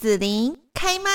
[0.00, 1.10] 子琳开麦。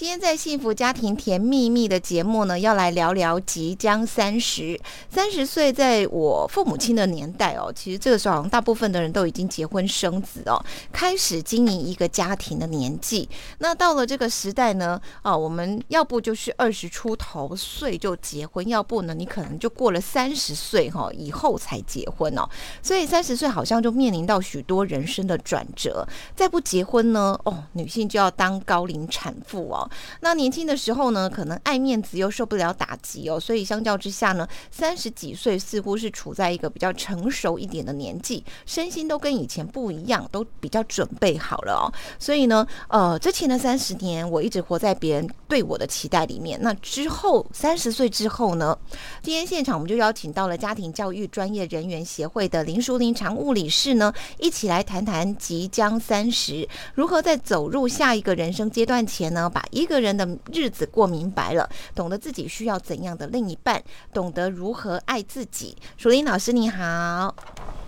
[0.00, 4.80] 今天在幸福家庭甜蜜蜜的节目呢，要来聊聊即将三十。
[5.10, 10.56] 三十岁，在我父母亲的年代哦，其实这个时候好像大部分的人都已经结婚生子哦，
[10.90, 13.28] 开始经营一个家庭的年纪。
[13.58, 22.48] 那到了这个时代呢，啊，我们要不就是二十出头岁就结婚，要不呢，你可能就过了三十岁哈以后才结婚哦。
[22.80, 26.08] 所以三十岁好像就面临到许多人生的转折。
[26.34, 29.86] 再不结婚呢，哦，女性就要当高龄产妇哦。
[30.20, 41.92] 那年轻的时候呢，可能爱面子又受不了打击哦，所以相较之下呢，三十几岁似乎是处在一个比较成熟一点的年纪，身心都跟以前不一样，都比较准备好了哦。
[42.18, 46.58] 所以呢，呃，之前的三十年，我一直活在别人对我的期待里面。
[46.62, 48.76] 那之后三十岁之后呢，
[49.22, 65.76] 今天现场我们就邀请到了家庭教育专业人员协会的林淑玲常务理事呢，一起来谈谈即将三十如何在走入下一个人生阶段前呢，把个人的日子过明白了，懂得自己需要怎样的另一半，懂得如何爱自己。
[65.96, 67.34] 淑玲老师你好，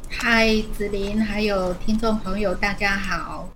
[0.08, 3.48] 嗨，子琳，还有听众朋友，大家好。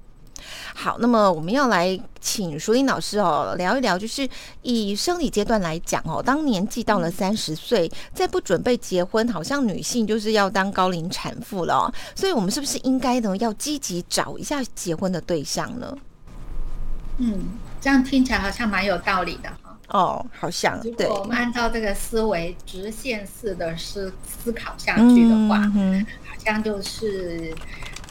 [0.74, 4.28] 好，那么我们要来请淑玲老师哦，聊一聊，就是
[4.60, 11.90] 以生理阶段来讲哦，当年纪到了三十岁，再不准备结婚，好像女性就是要当高龄产妇了。
[12.14, 15.96] 所以，我们是不是应该呢，要积极找一下结婚的对象呢？
[17.18, 17.48] 嗯。
[17.86, 19.78] 这样听起来好像蛮有道理的哈。
[19.90, 20.76] 哦，好像。
[20.82, 27.54] 如果我们按照这个思维直线式的思思考下去的话，嗯好像就是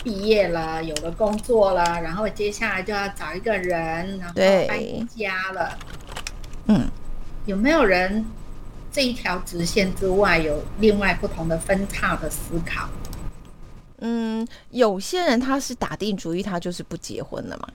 [0.02, 4.34] 毕业了，有了工作了，然后接下来就要找一个人，然后
[4.66, 5.78] 搬家了。
[6.68, 6.88] 嗯，
[7.46, 8.26] 有没有人
[8.94, 12.88] 这一条直线之外有另外不同的分叉的思考？
[13.98, 17.68] 嗯，有些人他是打定主意，他就是不结婚了嘛。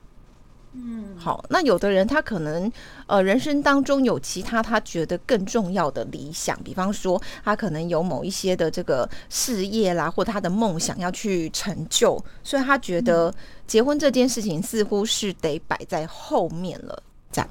[0.73, 2.71] 嗯，好，那有的人他可能
[3.09, 13.35] 呃人生当中有其他他觉得更重要的理想，比方说他可能有某一些的这个事业啦，或他的梦想要去成就，所以他觉得
[13.67, 17.03] 结婚这件事情似乎是得摆在后面了。
[17.33, 17.49] 这样，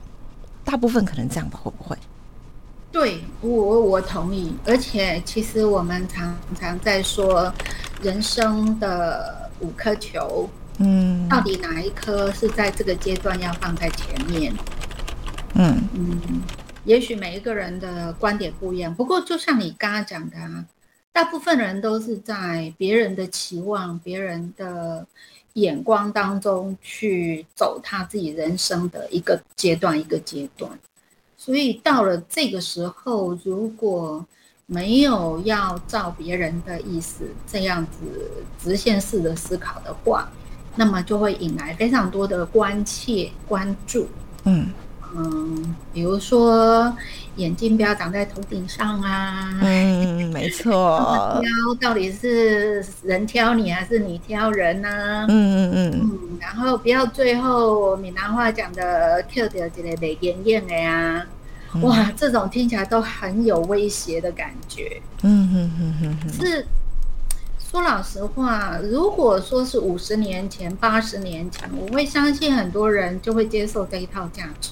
[0.63, 1.97] 大部分可能这样吧，会不会？
[2.93, 7.53] 对我我同意，而且其实我们常常在说
[8.01, 10.49] 人生的五颗球。
[10.79, 14.53] 嗯，到底哪一颗是在这个阶段要放在前面？
[15.55, 16.41] 嗯嗯，
[16.85, 18.93] 也许每一个人的观点不一样。
[18.93, 20.65] 不过，就像你刚刚讲的，啊，
[21.11, 25.05] 大部分人都是在别人的期望、别人的
[25.53, 30.71] 眼光当中去走他自己人生的一个阶段一个阶段。
[31.35, 34.25] 所以到了这个时候，如果
[34.65, 38.29] 没有要照别人的意思这样子
[38.61, 40.31] 直线式的思考的话，
[40.79, 44.07] 那么就会引来非常多的关切、关注。
[44.45, 44.67] 嗯
[45.13, 46.95] 嗯，比如说
[47.35, 49.59] 眼睛不要长在头顶上啊。
[49.61, 51.37] 嗯，没错。
[51.43, 55.25] 挑到底是人挑你还是你挑人呢？
[55.27, 55.91] 嗯嗯嗯。
[55.99, 61.25] 嗯，然后不要最后闽南话讲的 Q 掉这个雷艳艳的呀。
[61.81, 65.01] 哇，这种听起来都很有威胁的感觉。
[65.23, 66.65] 嗯哼哼哼哼，是。
[67.69, 74.71] 说老实话，如果说是五十年前、八十年前，我会相信很多人就会接受这一套价值。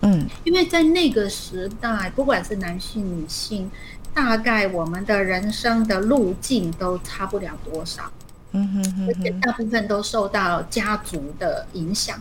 [0.00, 3.70] 嗯，因为在那个时代，不管是男性、女性，
[4.12, 8.10] 大概我们的人生的路径都差不了多少。
[8.50, 12.20] 嗯哼哼，而且大部分都受到家族的影响。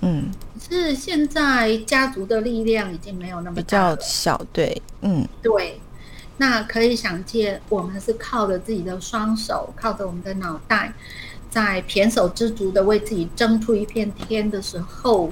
[0.00, 5.78] 嗯，是现在家族的力量已经没有那么比较小，对，嗯，对。
[6.40, 10.90] 那可以想见，我们是靠着自己的双手，靠着我们的脑袋，
[11.50, 15.30] 在胼手知足的为自己争出一片天的时候，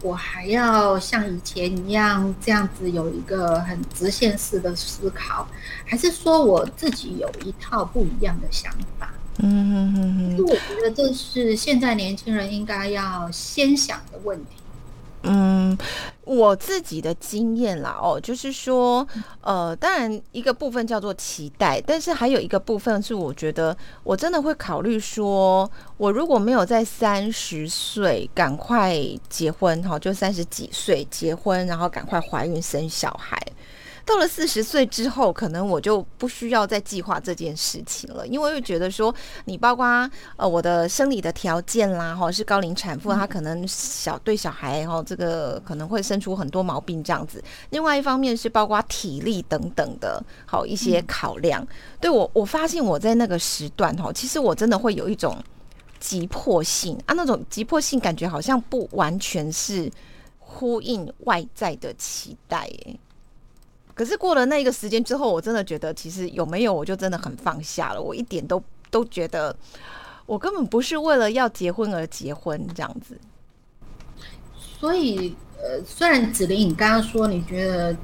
[0.00, 5.46] 我还要像以前一样这样子有一个很直线式的思考，
[5.84, 9.12] 还是说我自己有一套不一样的想法？
[9.40, 14.57] 嗯嗯嗯嗯，我觉得这是现在年轻人应该要先想的问题。
[15.22, 15.76] 嗯，
[16.24, 19.06] 我自己的经验啦，哦，就是说，
[19.40, 28.96] 呃，当然一个部分叫做期待，但是还有一个部分是，我觉得我真的会考虑说，我如果没有在三十岁赶快
[29.28, 33.36] 结婚，哈，就三十几岁结婚，然后赶快怀孕生小孩。
[34.08, 39.14] 到了四十岁之后，可能我就不需要再计划这件事情了，因为会觉得说，
[39.44, 39.84] 你包括
[40.36, 47.44] 呃我的生理的条件啦，哈，是高龄产妇，她可能小对小孩哈，这个可能会生出很多毛病这样子。
[47.68, 51.66] 另外一方面是包括体力等等的，好一些考量。
[52.00, 55.36] 对我，我发现我在那个时段哈，其实我真的会有一种
[56.00, 59.90] 急迫性啊，那种急迫性感觉好像不完全是
[60.38, 62.98] 呼应外在的期待，哎。
[63.98, 68.00] 可是过了那个时间之后，我真的觉得其实有没有，我就真的很放下了。
[68.00, 68.62] 我一点都
[68.92, 69.54] 都觉得，
[70.24, 73.18] 我根本不是为了要结婚而结婚这样子。
[74.54, 77.96] 所以，呃，虽然子琳，你刚刚说你觉得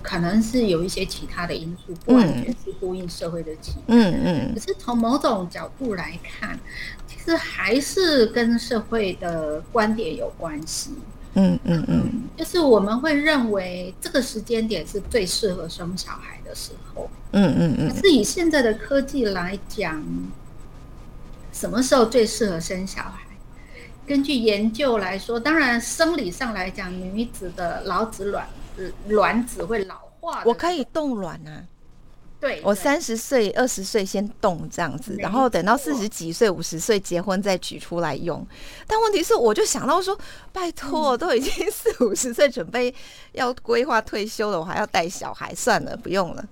[0.00, 4.54] 可能是有一些其他的因素，不完全是呼应社会的期待，嗯嗯。
[4.54, 6.58] 可是从某种角度来看，
[7.06, 10.92] 其实还是跟社会的观点有关系。
[11.40, 17.08] 嗯嗯嗯，就是我们会认为这个时间点是最适合生小孩的时候。
[17.30, 17.88] 嗯嗯嗯。
[17.88, 20.02] 可是以现在的科技来讲，
[21.52, 23.20] 什么时候最适合生小孩？
[24.04, 28.48] 根据研究来说，当然生理上来讲，女子的老子卵
[29.06, 30.42] 卵子会老化。
[30.44, 31.62] 我可以冻卵啊。
[32.40, 38.46] 对，我三十岁、二十岁先动这样子，然后等到四十几岁、五十岁结婚再取出来用。
[38.86, 40.16] 但问题是，我就想到说，
[40.52, 42.94] 拜托，都已经四五十岁，准备
[43.32, 46.44] 要规划退休了，我还要带小孩，算了，不用了。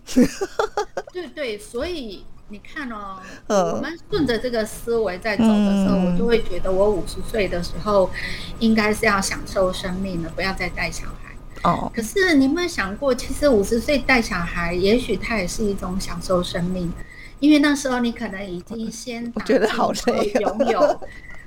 [1.12, 8.10] 对对，所以你看哦，我们顺着这个思维在走的时候，我就会觉得，我五十岁的时候
[8.58, 11.25] 应该是要享受生命了，不要再带小孩。
[11.62, 16.92] 哦，可是你有没有想过，其实五十岁带小孩，也许他也是一种享受生命，
[17.40, 21.00] 因为那时候你可能已经先我觉得好累，拥有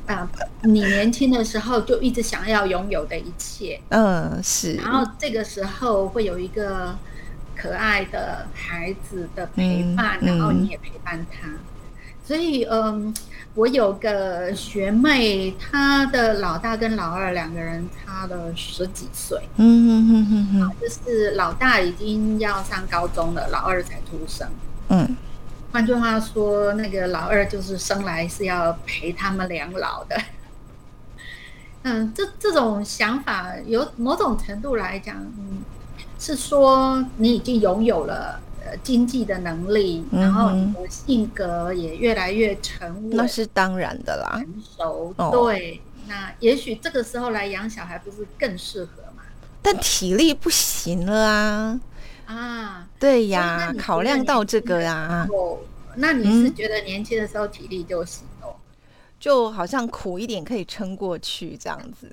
[0.07, 0.29] 啊，
[0.63, 4.73] 你年轻的时候就一直想要拥有的一切，嗯，是。
[4.73, 6.97] 然后这个时候会有一个
[7.55, 11.47] 可爱的孩子的陪伴，然后你也陪伴他，
[12.29, 13.11] 所以嗯。
[13.55, 19.37] 我有个学妹，她的老大跟老二两个人差了十几岁。
[19.57, 24.47] 嗯嗯嗯嗯嗯，就是老大已经要上高中了，老二才出生。
[24.89, 25.17] 嗯，
[25.73, 30.15] 换句话说，那个老二就是生来是要陪他们两老的。
[31.83, 35.63] 嗯，这这种想法有某种程度来讲，嗯，
[36.19, 38.39] 是说你已经拥有了。
[38.77, 44.39] 经济的能力，然后你的性格也越来越成熟，那是当然的啦。
[44.39, 49.23] 成熟，对，那也许这个时候来养小孩不是更适合吗？
[49.61, 51.79] 但体力不行了啊！
[52.25, 55.27] 啊，对呀，考量到这个啊。
[55.31, 55.57] 哦，
[55.95, 58.23] 那你是觉得年轻的时候体力就行？
[59.19, 62.09] 就好像苦一点可以撑过去这样子，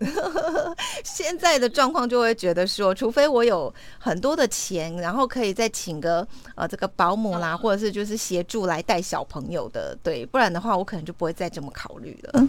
[1.05, 6.27] 现在的状况就会觉得说，除非我有很多的钱，然后可以再请个
[6.57, 12.49] 呃这个保姆啦，或者是就是协助来带小朋友的，对，不然的话我可能就不会再这么考虑了。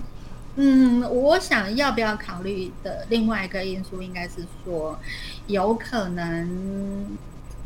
[0.55, 4.97] 嗯，我想要不要考虑的另外一个因素，应该是说
[5.45, 7.17] 有可能。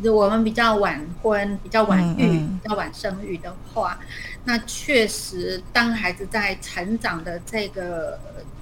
[0.09, 4.00] 我们比较晚婚、比较晚育、比较晚生育的话，
[4.45, 8.19] 那确实，当孩子在成长的这个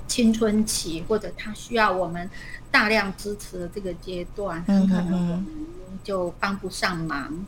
[0.07, 2.30] 青春期，或者他需要我们
[2.71, 5.45] 大量支持的这个阶段，很可能我们
[6.03, 7.45] 就帮不上忙。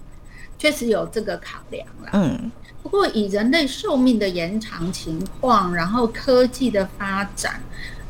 [0.57, 2.09] 确实有这个考量了。
[2.13, 2.51] 嗯，
[2.83, 7.59] 不过以人类寿命的延长情况，然后科技的发展。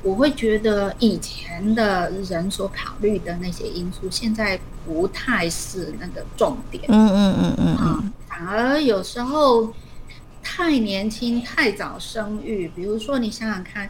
[0.04, 6.84] 我会觉得以前的人所考虑的那些因素，现在不太是那个重点。
[6.88, 9.72] 嗯嗯嗯嗯啊，反而有时候
[10.42, 13.88] 太年轻、太早生育，比如说你想想看，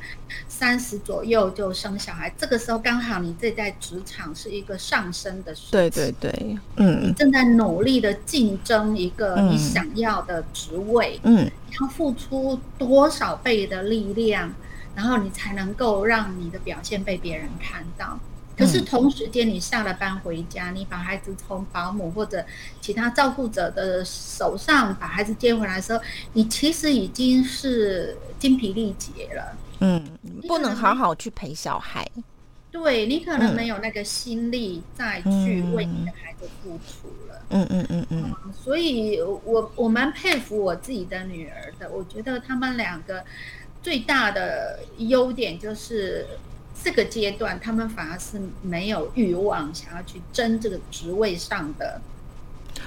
[0.49, 5.71] 三十左右就生小孩，这个时候刚好你这在职场是一个上升的时期。
[5.71, 14.53] 对对对，嗯，你正在努力的竞争一个你想要的职位，嗯，要付出多少倍的力量？
[14.95, 18.19] 然后你才能够让你的表现被别人看到。
[18.57, 22.45] 可是同时间，你下了班回家，你把孩子从保姆或者
[22.79, 29.57] 其他照顾者的手上把孩子接回来的时候，你其实已经是精疲力竭了。
[29.79, 30.05] 嗯，
[30.47, 32.07] 不能好好去陪小孩。
[32.69, 37.41] 对你可能没有那个心力再去为你的孩子付出了。
[37.49, 38.35] 嗯嗯嗯嗯。
[38.53, 43.23] 所以我我蛮佩服我自己的女儿的，我觉得他们两个。
[43.81, 46.27] 最大的优点就是
[46.83, 52.01] 这个阶段，他们反而是没有欲望想要去争这个职位上的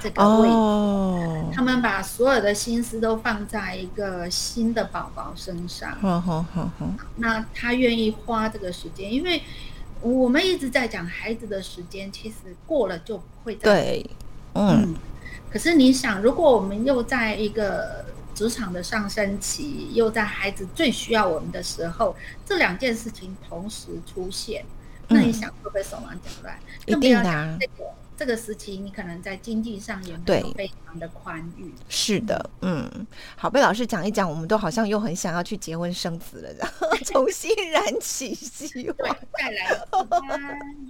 [0.01, 1.53] 这个位置。
[1.53, 5.91] 他们把所有的心思都放在一个新的宝宝身上。
[5.99, 6.89] 好好好好。
[7.17, 9.41] 那他愿意花这个时间，因为
[10.01, 12.35] 我们一直在讲孩子的时间，其实
[12.65, 14.09] 过了就不会再对，
[14.53, 14.95] 嗯。
[15.49, 18.03] 可是你想，如果我们又在一个
[18.35, 22.15] 职场的上升期，又在孩子最需要我们的时候，
[22.45, 24.63] 这两件事情同时出现，
[25.07, 26.59] 那你想会不会手忙脚乱？
[26.85, 27.57] 一定的。
[27.59, 27.89] 这个
[28.37, 31.73] 时期，你可能在经济上也没有非常的宽裕。
[31.89, 32.89] 是的，嗯，
[33.35, 39.79] 好，被老师讲一讲，我们都好像又很想要去结婚生子了，然后 重新燃起希望，再来。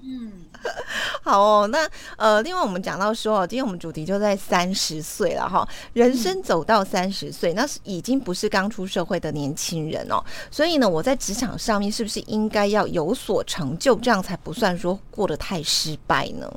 [0.03, 0.31] 嗯，
[1.23, 1.67] 好哦。
[1.67, 10.23] 那呃，另外我们讲到说，今天我们主题就在三十岁了哈，人生走到三十岁，那是已经不是刚出社会的年轻人哦。
[10.51, 16.51] 所以呢，我在职场上面是不是应该要有所成就，这样才不算说过得太失败呢？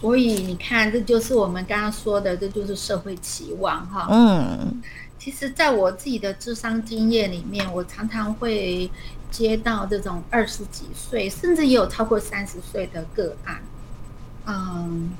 [0.00, 4.06] 所以你看，这就是我们刚刚说的，这就是社会期望哈。
[4.10, 4.80] 嗯，
[5.18, 8.88] 其实，在我自己的智商经验里面，我常常会
[9.28, 13.60] 接到这种二十几岁，甚至也有超过三十岁的个案。
[14.46, 15.10] 嗯，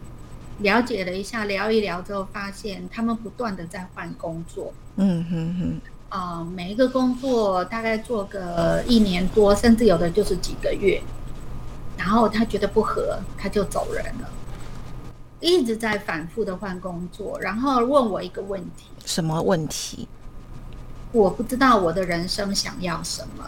[0.59, 4.73] 了解了一下，聊一聊之后，发现他们不断的在换工作。
[4.95, 5.81] 嗯哼哼。
[6.09, 11.03] 啊，每一个工作大概做个一年多，甚至有的就是几个月，
[11.99, 14.31] 然后他觉得不合，他就走人了。
[15.41, 20.09] 一直在反复的换工作，然后问我一个问题：什么问题？
[21.13, 23.45] 我不知道我的人生想要什么。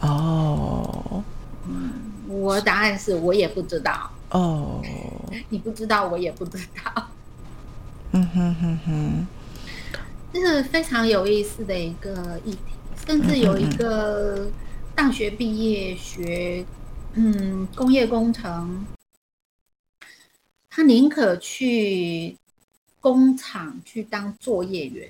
[0.00, 1.22] 哦，
[1.68, 1.92] 嗯，
[2.28, 4.10] 我答案是我也不知道。
[4.30, 4.82] 哦，
[5.48, 7.06] 你不知道，我也不知道。
[8.12, 9.26] 嗯哼哼哼，
[10.32, 12.58] 这是非常有意思的一个议题，
[13.06, 14.48] 甚至有一个
[14.94, 16.64] 大学毕业学，
[17.14, 18.84] 嗯，工业工程。
[20.76, 22.36] 他宁可去
[23.00, 25.08] 工厂去当作业员，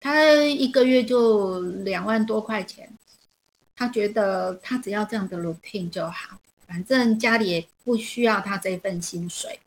[0.00, 2.90] 他一个月就两万多块钱，
[3.76, 9.60] 他觉得他只要这样的 routine 就好，反正家里也不需要他这份薪水，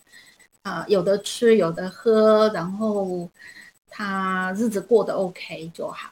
[0.64, 3.30] 啊，有的吃有的喝，然后
[3.88, 6.12] 他日子过得 OK 就好。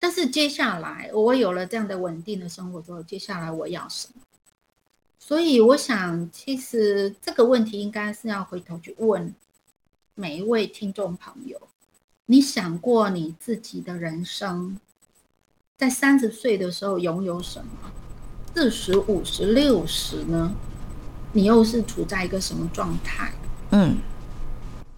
[0.00, 4.20] 但是接下来我有了这样的稳定的生活之后，接下来我要什么？
[5.32, 9.34] 所以我想，其实这个问题应该是要回头去问
[10.14, 11.58] 每一位听众朋友：
[12.26, 14.78] 你想过你自己的人生
[15.78, 17.90] 在三十岁的时候拥有什么？
[18.54, 20.52] 四十五十六十呢？
[21.32, 23.32] 你又是处在一个什么状态？
[23.70, 23.96] 嗯，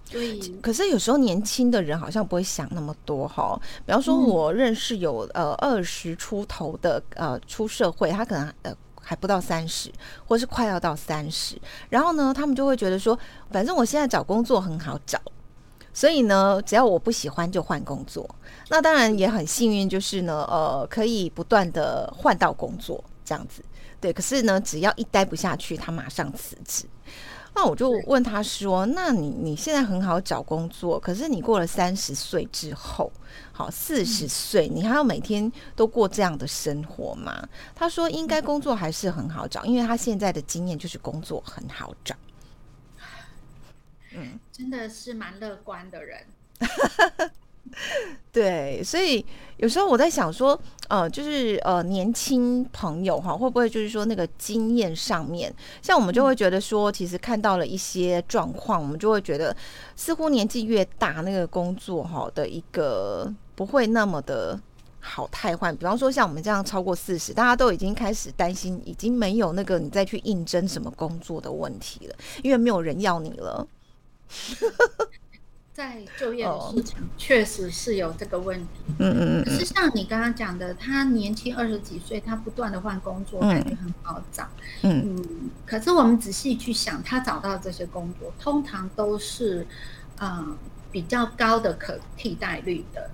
[0.04, 3.56] 所以，可是有时候年轻的人好像不会想那么多哈。
[3.86, 8.76] 比方说，我认识有呃二十出头的呃出社会，他可能呃。
[9.04, 9.92] 还不到三十，
[10.26, 11.56] 或是快要到三十，
[11.90, 13.18] 然后呢，他们就会觉得说，
[13.50, 15.20] 反正我现在找工作很好找，
[15.92, 18.28] 所以呢，只要我不喜欢就换工作。
[18.70, 23.64] 那当然也很幸运，就是呢，呃，可以不断的换到工作这样子。
[24.00, 26.84] 对，可是呢，只要一待不下去，他马上辞职。
[27.56, 33.12] 那我就问他说：“那你你现在很好找工作，可是你过了三十岁之后，
[33.52, 42.16] 好四十岁，你还要每天都过这样的生活吗？”他说：“应该工作还是很好找，因为他现在的经验就是工作很好找。”
[44.16, 46.26] 嗯，真的是蛮乐观的人。
[48.30, 49.25] 对，所以
[49.56, 55.52] 有时候我在想说，呃，就是呃，年轻朋友哈，会不会就是说那个经验上面，
[55.83, 59.56] 像我们就会觉得说，其实看到了一些状况，我们就会觉得
[59.97, 64.61] 似乎年纪越大，那个工作哈的一个不会那么的
[65.00, 65.75] 好太换。
[65.75, 73.66] 比方说像我们这样超过四十，大家都已经开始担心，已经没有那个你再去应征什么工作的问题了，因为没有人要你了。
[75.74, 78.68] 在就业的市场确实是有这个问题，
[79.00, 79.44] 嗯嗯嗯。
[79.44, 84.48] 可是像你刚刚讲的，他年轻二十几岁，他不断的换工作，感觉很好找，
[84.82, 85.16] 嗯。
[85.16, 85.50] 嗯。
[85.66, 89.66] 可是我们仔细去想，他找到这些工作，通常都是
[90.20, 90.56] 嗯
[90.92, 93.10] 比较高的可替代率的，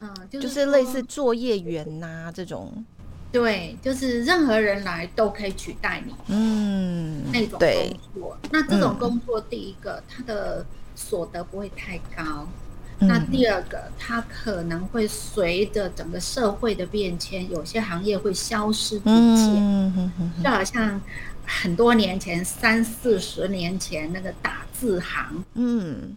[0.00, 2.84] 嗯，就是类似作业员呐这种，
[3.30, 8.38] 对，就是任何人来都可以取代你，嗯，那种工作。
[8.50, 10.66] 那这种工作，第一个，它的
[10.98, 12.48] 所得不会太高，
[12.98, 21.00] 那第二个，它可能会随着整个社会的变迁，有些行业会消失不见，嗯就好像
[21.46, 26.16] 很多年前，三四十年前那个打字行，嗯，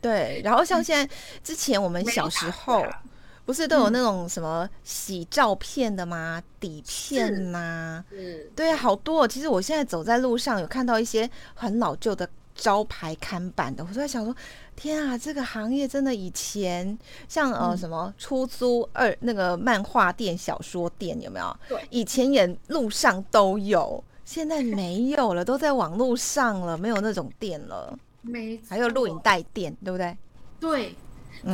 [0.00, 2.86] 对，然后像现在之前我们小时候，
[3.44, 6.42] 不是都有那种什么洗照片的吗？
[6.58, 8.02] 底片呐，
[8.56, 9.28] 对，好多。
[9.28, 12.26] 其实我现在走在路上，有看到一些很老旧的。
[12.58, 13.82] 招牌看板的。
[13.82, 14.36] 我就在想说，
[14.76, 21.56] 天啊，这个行业真的以前像呃什么出租二那个漫画店、小说店有没有？
[21.68, 27.96] 对，以前也路上都有，现在没有了，都在网络上了，没有那种店了。
[28.20, 30.18] 没，还有录影带店，对不对？
[30.60, 30.94] 对。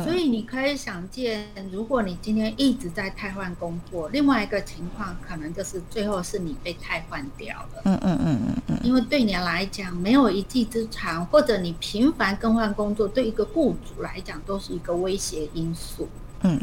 [0.03, 7.81] 所以你可以想见，如果你今天一直在汰换工作，另外一个情况可能就是最后是你被汰换掉了。
[7.85, 8.79] 嗯嗯嗯嗯嗯。
[8.83, 16.07] 因为对你来讲，没有一技之长，或者你频繁更换工作，对一个雇主来讲都是一个威胁因素。
[16.41, 16.59] 嗯。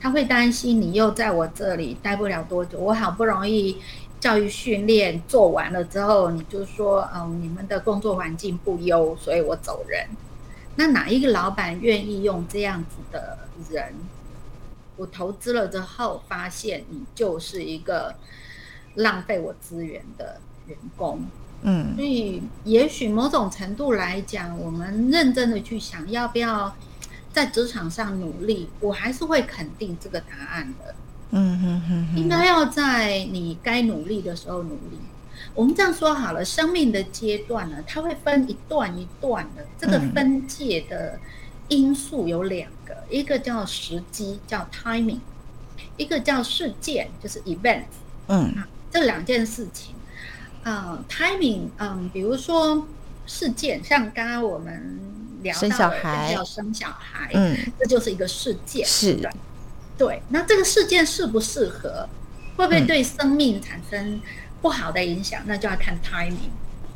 [0.00, 3.76] 他会担心你又在我这里待不了多久，我好不容易
[4.18, 10.04] 教育训练做完了之后，你就说，嗯，你们的工作环境不优，所以我走人。
[10.76, 13.38] 那哪一个老板愿意用这样子的
[13.70, 13.94] 人？
[14.96, 18.14] 我投资了之后，发现你就是一个
[18.96, 21.24] 浪费我资源的员工。
[21.62, 26.74] 嗯，所以也许某种程度来讲，我们认真的去想要不要
[27.32, 30.94] 在职场上努力，我还是会肯定这个答案的。
[31.30, 34.98] 嗯哼哼，应该要在你该努力的时候努力。
[35.54, 39.66] 我们这样说好了，生命的阶段呢，它会分一段一段的。
[39.78, 41.18] 这个分界的
[41.68, 45.18] 因素有两个，一个叫时机，叫 timing；
[45.98, 47.84] 一个叫事件，就是 event。
[48.28, 48.54] 嗯，
[48.90, 49.94] 这两件事情，
[50.64, 52.86] 嗯，timing，嗯，比如说
[53.26, 54.98] 事件，像刚刚我们
[55.42, 59.28] 聊到的要生小孩，嗯，这就是一个事件，是，
[59.98, 60.22] 对。
[60.30, 62.08] 那这个事件适不适合，
[62.56, 64.18] 会不会对生命产生？
[64.62, 66.52] 不好的影响，那就要看 timing。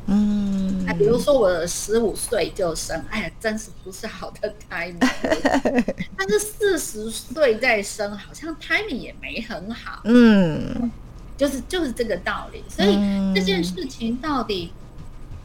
[0.09, 4.95] 嗯，啊，比如说我十五岁就生，哎呀，真是不是好的 timing。
[6.17, 9.99] 但是四十岁再生，好像 timing 也没很好。
[10.05, 10.89] 嗯，
[11.35, 12.63] 就是就是这个道理。
[12.69, 12.95] 所以
[13.35, 14.71] 这件事情到底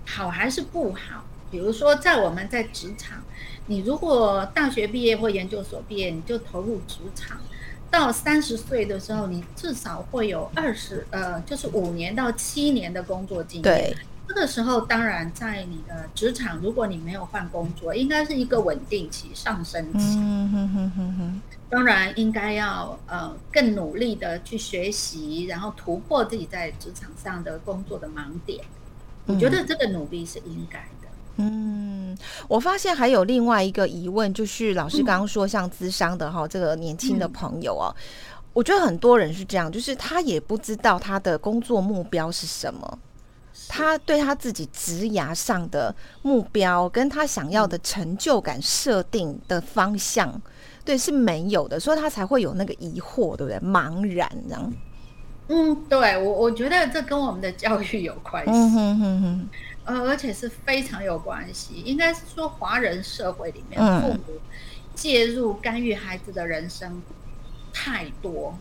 [0.06, 1.24] 好还是不好？
[1.50, 3.18] 比如说在我们在职场，
[3.66, 7.36] 你如果大学毕业或研究所毕业，你就投入职场。
[7.92, 13.62] 到三十岁的时候，你至少会有二十呃，就是五年到七年的工作经验。
[13.62, 13.94] 对，
[14.26, 20.16] 这个时候当然在你的职场，如果你没有换工作，应该是一个稳定期、上升期。
[20.16, 21.40] 嗯哼哼哼哼。
[21.68, 28.64] 当然应该要呃更努力的去学习，然后突破自己在职场上的工作的盲点。
[29.26, 30.82] 我觉得这个努力是应该。
[31.36, 37.88] 嗯，我发现还有另外一个疑问，就是老师刚刚说像资商的哈，这个年轻的朋友啊，
[38.52, 42.98] 我觉得很多人是这样，就是他也不知道他的工作目标是什么，
[43.66, 50.38] 他对他自己职涯上的目标跟他想要的成就感设定的方向，
[50.84, 53.58] 对是没有的，所以他才会有那个疑惑，对不对？
[53.58, 54.72] 茫然这样。
[55.48, 58.50] 嗯，对我我觉得这跟我们的教育有关系。
[58.52, 59.48] 嗯哼哼哼。
[59.84, 61.82] 呃，而且是非常有关系。
[61.84, 64.40] 应该是说，华人社会里面，父母
[64.94, 67.02] 介入干预孩子的人生
[67.72, 68.56] 太多，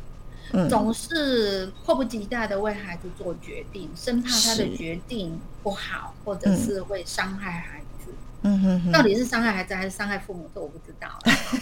[0.70, 7.86] 总是迫不及待的为孩子做决定，生怕他的决定不好，或者是会伤害孩子。
[8.44, 11.08] 嗯哼哼，到底是伤害孩子还是伤害父母，这我不知道。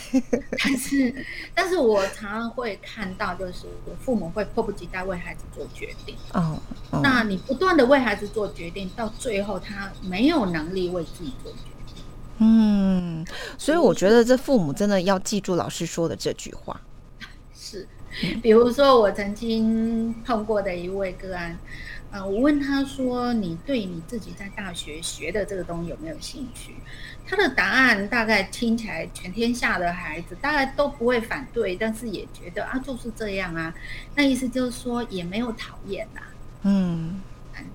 [0.64, 3.66] 但是，但是我常常会看到，就是
[4.00, 6.16] 父母会迫不及待为孩子做决定。
[6.34, 6.58] 哦，
[7.04, 12.04] 那你不断的为孩子做决定，到最后他没有能力为自己做决定。
[12.38, 13.26] 嗯，
[13.58, 16.80] 所以我觉得这父母真的要记住老师说的这句话。
[17.54, 17.86] 是，
[18.42, 21.58] 比如说我曾经碰过的一位个案。
[22.12, 26.76] 啊，我问他说：“你对你自己在大学学的这个东西有没有兴趣？”
[27.28, 33.72] 他的答案大概听起来，全天下的孩子大概都不会反对，但是也觉得啊，就是这样啊。
[34.16, 36.22] 那意思就是说，也没有讨厌呐。
[36.64, 37.22] 嗯，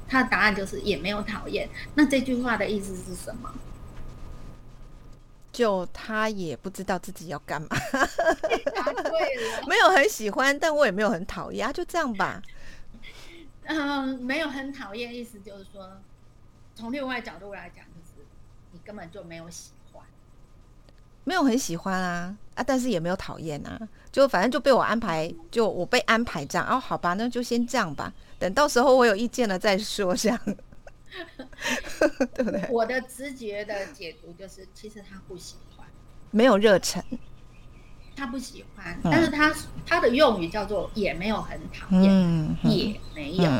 [0.08, 1.68] 他的答案就是也没有讨厌。
[1.94, 3.54] 那这句话的意思是什么？
[5.52, 7.68] 就他也不知道自己要干嘛。
[7.68, 12.42] 对了， 没有很喜欢，但我也没有很讨厌，就这样吧。
[13.64, 15.90] 嗯，没有很讨厌，意思就是说，
[16.74, 18.26] 从另外角度来讲，就是
[18.72, 20.04] 你根本就没有喜欢，
[21.24, 23.80] 没有很喜欢啊啊，但是也没有讨厌啊，
[24.12, 30.38] 就反正就被我安排，就我被安排这样哦，好吧，那就先这样吧，等到时候我有意见了再说，这样，
[32.34, 32.68] 对不对？
[32.70, 35.86] 我的直觉的解读就是，其实他不喜欢，
[36.30, 37.02] 没有热忱。
[38.16, 39.52] 他不喜欢，但是他
[39.86, 43.50] 他的用语叫做也没有很讨厌，也没有。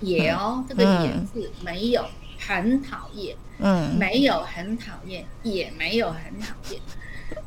[0.00, 2.04] 也哦，这个也是没有
[2.38, 6.80] 很讨厌，嗯，没有很讨厌，也没有很讨厌。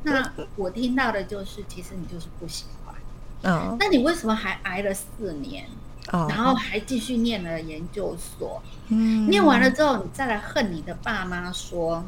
[0.01, 2.95] 那我听到的就是，其实你就是不喜欢，
[3.43, 5.65] 嗯，那你为什么还挨了四年？
[6.11, 8.63] 然后还继续念了研究所。
[8.87, 12.03] 嗯，念完了之后，你再来恨你的爸妈说，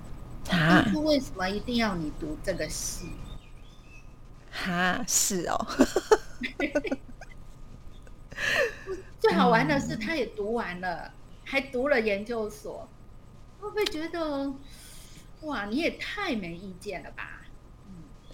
[0.49, 3.09] 当初为什么一定要你读这个系？
[4.51, 5.67] 哈，是哦。
[9.19, 11.11] 最好玩的是，他也读完了，
[11.43, 12.87] 还读了研究所。
[13.59, 14.53] 会不会觉得，
[15.41, 17.41] 哇，你也太没意见了吧？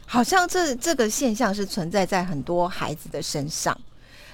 [0.05, 3.75] 好像这这个现象是存在在很多孩子的身上。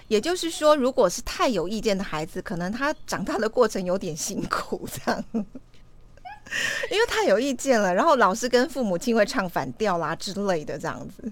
[0.10, 11.32] 也就是说，如果是太有意见的孩子，可能他长大的过程有点辛苦，这样，因为太有意见了，然后老师跟父母亲会唱反调啦之类的，这样子。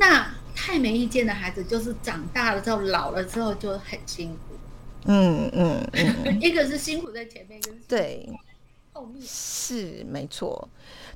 [0.00, 4.56] 那太没意见的孩子，就是长大了之后、老了之后就很辛苦。
[5.04, 8.28] 嗯嗯嗯， 一个是辛苦在前面，一个是对
[8.94, 10.68] 后面是没错。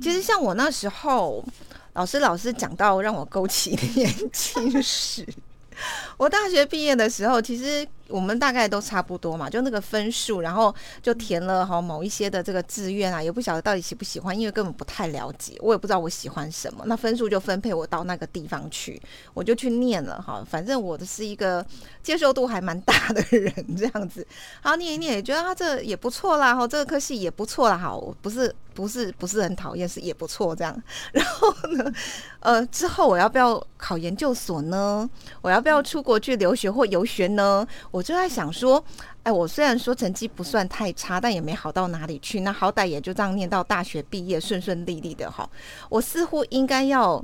[0.03, 1.43] 其实像我那时候，
[1.95, 5.27] 老师老师讲到让我勾起年轻时。
[6.17, 16.85] 我大学毕业的时候，其实我们大概都差不多嘛，就那个分数，然后就填了哈某一些的这个志愿啊，也不晓得到底喜不喜欢，因为根本不太了解，我也不知道我喜欢什么。
[16.87, 19.01] 那分数就分配我到那个地方去，
[19.33, 20.47] 我就去念了哈。
[20.49, 21.65] 反正我的是一个
[22.03, 24.27] 接受度还蛮大的人，这样子，
[24.63, 28.55] 好念一念，也觉得他这也不错啦，哈，这个科系也不错啦，好，不是。
[28.75, 30.83] 不是不是很讨厌，是也不错这样。
[31.13, 31.93] 然后呢，
[32.41, 35.09] 呃，之后我要不要考研究所呢？
[35.41, 37.67] 我要不要出国去留学或游学呢？
[37.91, 38.83] 我就在想说，
[39.23, 42.41] 哎，我虽然说成绩不算太差，但也没好到哪里去。
[42.41, 45.49] 那好歹也就这样念到大学毕业，顺顺利利的哈。
[45.89, 47.23] 我似乎应该要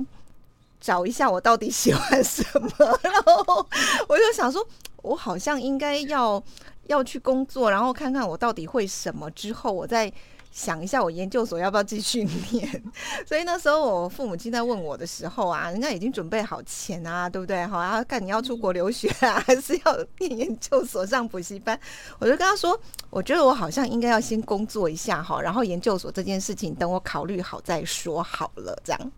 [0.79, 2.69] 找一下我到底喜欢什么。
[3.03, 3.67] 然后
[4.07, 4.65] 我就想说，
[5.01, 6.41] 我好像应该要
[6.87, 10.11] 要去工作，然后看看我到底会什么，之后我再。
[10.51, 12.83] 想一下，我研究所要不要继续念？
[13.25, 17.65] 所以那时候我父母亲在问我的时候啊，人家已经准备好钱啊，对不对？
[17.67, 21.79] 好啊，看你要出国留学啊，还是要念研究所上补习班？
[22.19, 22.77] 我就跟他说，
[23.09, 29.11] 我觉得我好像应该要先工作一下哈，然后研究所这件事情等我考虑好再说好了，这样。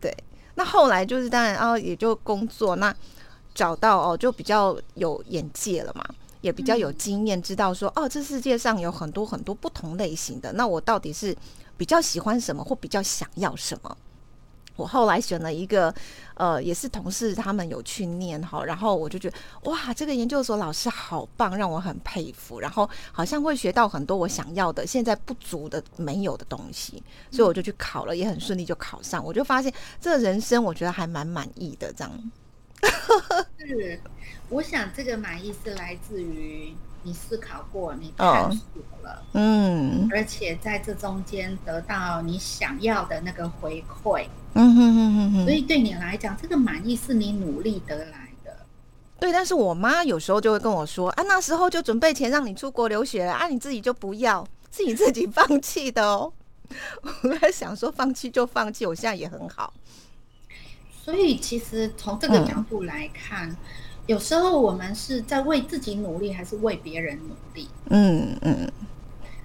[0.00, 0.16] 对，
[0.54, 2.94] 那后来就是当然啊，也就工作，那
[3.52, 6.04] 找到哦，就比较有眼界了嘛。
[6.40, 11.36] 也比较有经验，知道说哦，这世界上有很多很多不同类型的，那我到底是
[11.76, 13.96] 比较喜欢什么，或比较想要什么？
[14.76, 15.92] 我后来选了一个，
[16.34, 32.30] 呃，也是同事他们有去念哈，然后我就觉得哇，这个研究所老师好棒，让我很佩服，然后好像会学到很多我想要的，现在不足的没有的东西，所以我就去考了，也很顺利就考上，我就发现这人生我觉得还蛮满意的这样。
[33.58, 34.00] 是，
[34.48, 48.56] 我想这个满意是来自于你思考过，你探索了，嗯，而且在这中间得到你想要的那个回馈，嗯哼哼哼哼，所以对你来讲，这个满意是你努力得来的。
[49.20, 56.32] 对，但是我妈有时候就会跟我说，啊，那时候就准备钱让你出国留学了，啊，你自己就不要， 是你自己放弃的哦。
[57.22, 59.72] 我在想说，放弃就放弃，我现在也很好。
[61.08, 63.56] 所以，其实从这个角度来看，
[64.04, 67.66] 有时候我们是在为自己努力，还是为别人努力？
[67.88, 68.70] 嗯嗯。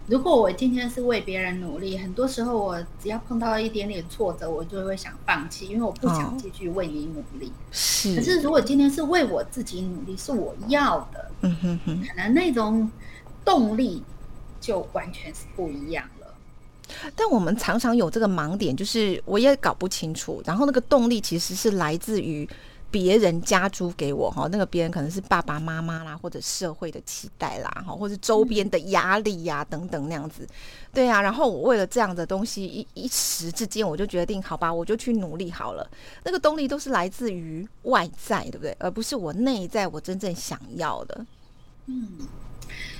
[0.07, 7.49] 如果我今天是为别人努力，很多时候我只要碰到一点点挫折，我就会想放弃，因为我不想继续为你努力。
[7.71, 8.13] 是。
[8.17, 12.91] 可是，如果今天是为我自己努力，是我要的，嗯哼哼，可能那种
[13.45, 14.03] 动力
[14.59, 16.03] 就完全是不一样。
[17.15, 20.41] 但我们常常有这个盲点，就是我也搞不清楚。
[20.45, 22.47] 然后那个动力其实是来自于
[22.91, 30.47] 别人加租给我哈，那个别人可能是爸爸妈妈啦，或者社会的期待啦，哈，或者周边的压力呀等等那样子。
[30.93, 35.89] 对啊，然后我为了这样的东西一一时之间，我就决定好吧，我就去努力好了。
[36.23, 38.75] 那个动力都是来自于外在，对不对？
[38.77, 41.25] 而不是我内在我真正想要的。
[41.87, 42.07] 嗯。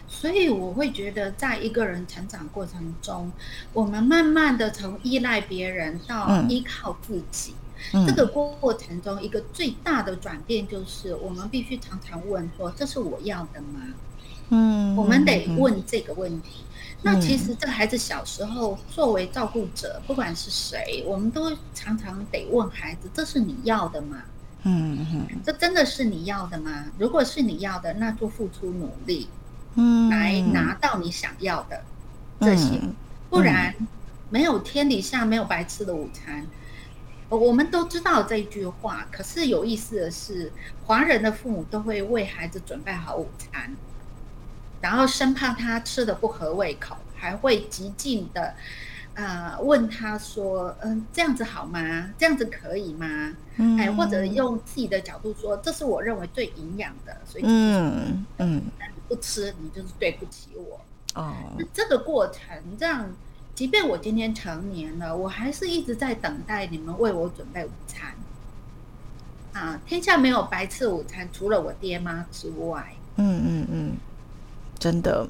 [0.08, 3.32] 所以我会觉得，在一个人成长过程中，
[3.74, 7.54] 我们慢慢的从依赖别人到依靠自己，
[8.08, 13.82] 这个过程中，一个最大的转变就是，我们必须常常问说：“这是我要的吗？”
[14.50, 16.64] 嗯，我们得问这个问题。
[17.02, 24.24] 那其实这个孩子小时候作为照顾者，不管是谁，我们都常常得问孩子：“这是你要的吗？”
[24.64, 26.86] 嗯嗯，这真的是你要的吗？
[26.98, 29.28] 如果是你要的，那就付出努力。
[29.76, 31.84] 嗯，来拿到你想要的
[32.40, 32.80] 这些，
[33.30, 33.74] 不然
[34.30, 36.46] 没有天底下没有白吃的午餐。
[37.30, 40.52] 我们都知道这句话，可是有意思的是，
[40.86, 43.76] 华人的父母都会为孩子准备好午餐，
[44.82, 48.54] 然后生怕他吃的不合胃口，还会极尽的
[49.16, 52.10] 呃，问他说，嗯，这样子好吗？
[52.20, 53.34] 这样子可以吗？
[53.80, 58.62] 哎，或者用自己的角度说，这是我认为最营养的，所以嗯嗯，
[59.14, 60.82] 不吃你就是对不起我
[61.14, 61.36] 哦。
[61.58, 63.12] 那这个过程让，
[63.54, 68.16] 即便我今天成年了，我还是一直在等待你们为我准备午餐。
[69.54, 72.96] 啊，天下没有白吃午餐，除了我爹妈之外。
[73.18, 73.98] 嗯嗯嗯。
[74.84, 75.26] 真的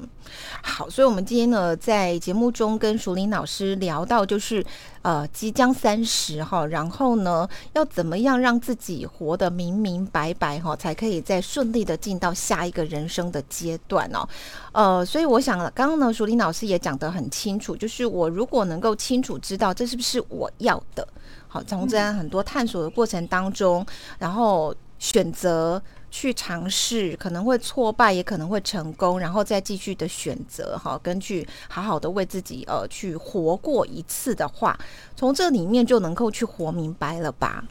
[0.64, 4.64] 好，所以，我们今天呢，在节目中跟淑玲老师聊到，就是
[5.02, 14.28] 呃，即将三十哈，然后呢，要怎么样让自己活得明明白白哈，才可以再顺利的进到下一个人生的阶段哦。
[14.72, 21.06] 呃，所以我想，刚刚呢，淑玲老师也讲得很清楚，就是我如果能够清楚知道这是不是我要的，
[21.46, 23.86] 好，从这样很多探索的过程当中，
[24.18, 25.80] 然后选择。
[26.16, 34.78] 去尝试，可能会挫败，也可能会成功，然后再继续的选择哈，根据好好的为自己呃去活过一次的话，
[35.16, 37.64] 从这里面就能够去活明白了吧？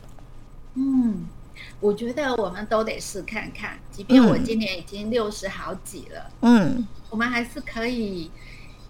[0.74, 1.26] 嗯，
[1.80, 8.30] 我觉得我们都得试看看，即便我今年已经六十好几了，嗯，我们还是可以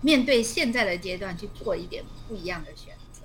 [0.02, 3.22] 面对现在的阶段去做一点不一样的选择。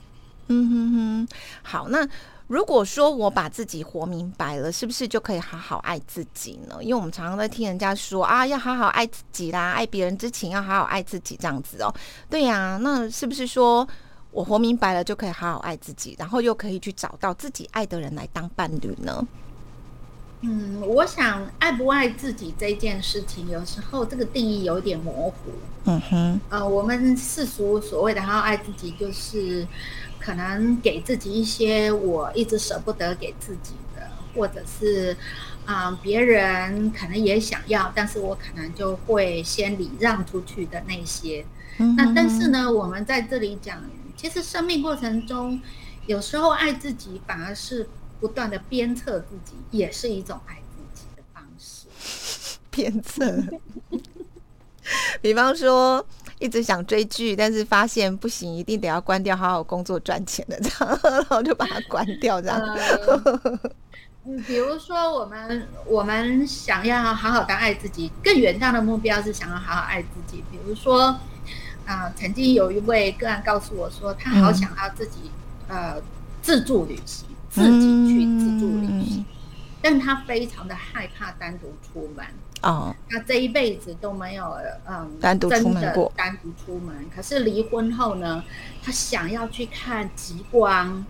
[0.49, 1.29] 嗯哼哼，
[1.63, 2.07] 好，那。
[2.49, 6.79] 如果说我把自己活明白了，是不是就可以好好爱自己呢？
[6.81, 11.95] 因为我们常常在听人家说啊，要好好爱自己啦，爱别人之前要好好爱自己这样子哦。
[12.31, 13.87] 对呀，那是不是说
[14.31, 19.27] 我活明白了就可以好好爱自己，然后又可以去找到自己爱的人来当伴侣呢？
[20.41, 25.53] 嗯，我想爱不爱自己这件事情，有时候这个定义有点模糊。
[25.85, 29.69] 嗯哼，呃，我们世俗所谓的好好爱自己，就是。
[30.29, 35.17] 可能给自己一些我一直舍不得给自己的，或者是
[35.65, 41.47] 啊，别人可能也想要，但是我可能就会先礼让出去的那些。
[41.97, 43.83] 那但是呢，我们在这里讲，
[44.19, 45.59] 其实生命过程中，
[46.05, 47.89] 有时候爱自己反而是
[48.21, 52.59] 不断的鞭策自己，也是一种爱自己的方式。
[52.71, 53.43] 鞭策，
[55.23, 56.05] 比方说。
[56.39, 62.61] 一直想追剧，但是发现不行，一定得要关掉，好好工作赚钱的这样， 然后就把它关掉这样。
[64.25, 70.45] 嗯，比如说我们我们想要好好的爱自己，更远大的目标是想要好好爱自己。
[70.51, 71.19] 比如说
[71.87, 75.31] 啊，曾经有一位个案告诉我说，他好想要自己
[75.69, 76.01] 呃
[76.43, 79.25] 自助旅行，自己去自助旅行，
[79.81, 82.25] 但他非常的害怕单独出门。
[82.63, 86.13] 哦，他这一辈子都没有嗯，单独出门过。
[86.17, 88.43] 单独出门，可是离婚后呢，
[88.83, 91.05] 他想要去看极光，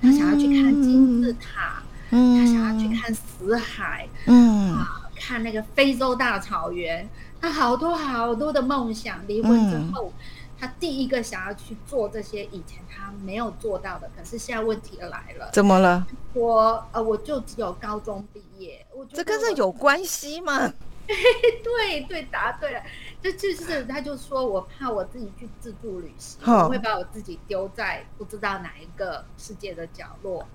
[0.00, 7.08] 他想要去看金字塔，嗯，他想要去看死海，嗯，啊，看那个非洲大草原，
[7.40, 9.18] 他好多好多的梦想。
[9.26, 10.12] 离婚之后，
[10.58, 16.06] 他第一个想要去做这些以前他没有做到的，可是现在问题来了，怎么了？
[16.34, 20.72] 我呃，我就只有高中毕业，我这跟这有关系吗？
[21.62, 22.82] 对对，答对了，
[23.22, 30.46] 这就是他就说我怕我自己去自助旅行，我会把我自己丢在不知道哪一个世界的角落。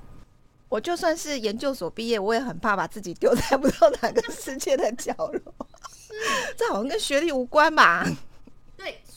[0.69, 5.55] 我就算是研究所毕业，我也很怕把自己丢在不知道哪个世界的角落。
[6.57, 8.05] 这好像跟学历无关吧？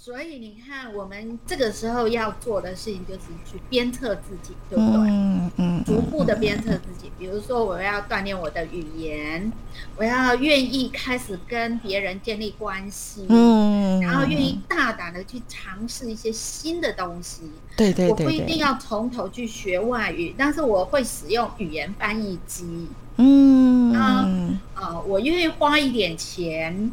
[0.05, 0.11] 对。
[0.11, 5.11] 所以你看，我们这个时候要做的事情就是去鞭策自己，对不对？
[5.11, 7.13] 嗯嗯，逐步的鞭策自己。
[7.19, 9.53] 比如说，我要锻炼我的语言，
[9.97, 17.43] 我要愿意开始跟别人建立关系，嗯，然后愿意大胆的去尝试一些新的东西。
[17.77, 22.89] 对对对，我不一定要从头去学外语，但是我会使用语言翻译机。
[23.17, 24.27] 嗯啊
[24.75, 26.91] 啊，我愿意花一点钱。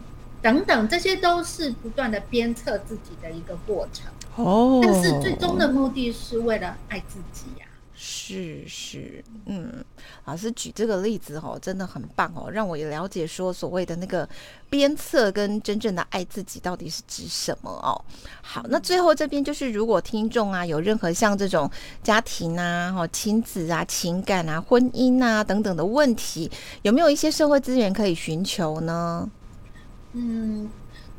[0.48, 4.80] 等等，这些都是不断的鞭策自己的一个过程哦。
[4.82, 7.66] 但是最终的目的是为了爱自己呀。
[8.00, 9.84] 是是，嗯，
[10.26, 14.30] 老师举这个例子哦，真的很棒哦，让我也了解说所谓的那个
[14.70, 18.00] 鞭策跟真正的爱自己到底是指什么哦。
[18.42, 21.70] 好，那最后这边就是，如果听众啊有任何像这种
[22.04, 26.50] 家庭啊、哈亲子啊、情感啊、婚姻啊等等的问题，
[26.84, 29.30] 有没有一些社会资源可以寻求呢？
[30.14, 30.70] 嗯，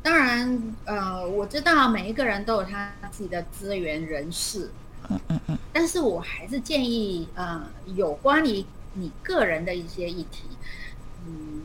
[0.01, 4.71] 当然，呃，我知道每一个人都有他自己的资源人士，
[5.09, 7.61] 嗯嗯嗯，但是我还是建议，呃，
[7.95, 10.43] 有关于你个人的一些议题，
[11.25, 11.63] 嗯，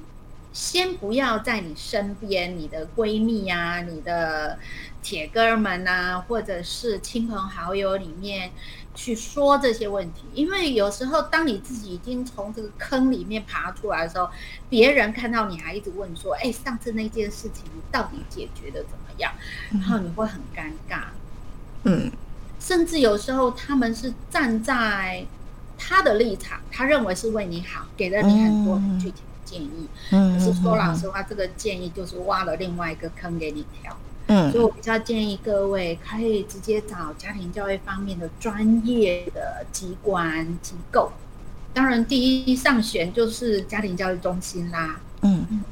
[0.52, 4.58] 先不要在你身边，你的闺蜜啊，你的
[5.02, 8.52] 铁哥们啊，或者是亲朋好友里面。
[8.94, 14.30] 去说这些问题，因为有时候当你自己已经从这个坑里面爬出来的时候，
[14.70, 19.33] 别人看到你还一直问说：“哎，上次那件事情你到底解决的怎么样？”
[19.72, 21.07] 然后你会很尴尬。
[21.83, 22.11] 嗯，
[22.61, 25.26] 甚至有时候他们是站在
[25.76, 29.88] 他的立场，他认为是为你好，给了你很多很具体的建议。
[30.12, 33.96] 嗯，可是说老实话，这个建议就是挖了另外一个坑给你跳。
[34.26, 41.12] 嗯，所以我比较建议各位可以直接找家庭教育方面的专业的机关机构。
[41.74, 45.00] 当然，第一上选就是家庭教育中心啦。
[45.22, 45.62] 嗯嗯。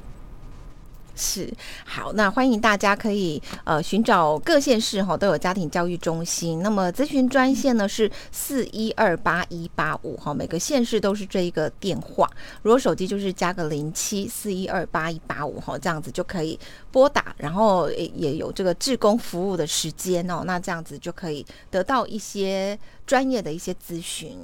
[1.15, 1.53] 是。
[1.85, 12.29] 好，那欢迎大家可以呃寻找各县市哈都有家庭教育中心，那么咨询专线呢是四一二八一八五哈，每个县市都是这一个电话，
[12.63, 16.59] 如果手机就是加个零七四一二八一八五哈，这样子就可以
[16.91, 24.39] 拨打，然后也有这个志工服务的时间哦，那这样子就可以得到一些专业的一些咨询，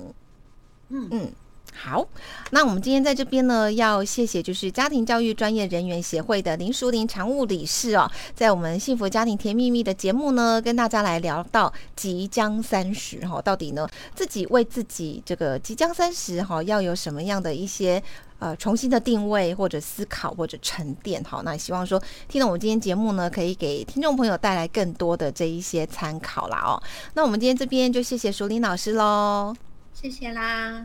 [0.91, 1.09] 嗯。
[1.11, 1.33] 嗯。
[1.81, 2.05] 好，
[2.51, 18.03] 那我们今天在这边呢，要谢谢就是家庭教育专业人员协会的林淑玲常务理事哦，在我们幸福家庭甜蜜蜜的节目呢，跟大家来聊到即将三十哈，到底呢自己为自己这个即将三十哈，要有什么样的一些
[18.41, 26.83] 呃重新的定位或者思考或者沉淀好，那希望说听了我们今天节目呢，可以给听众朋友带来更多的这一些参考啦哦。
[27.15, 29.55] 那我们今天这边就谢谢淑玲老师喽，
[29.95, 30.85] 谢谢啦。